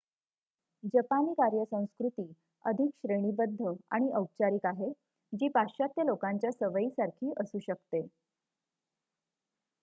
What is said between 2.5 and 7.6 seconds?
अधिक श्रेणीबद्ध आणि औपचारिक आहे जी पाश्चात्य लोकांच्या सवयीसारखी असू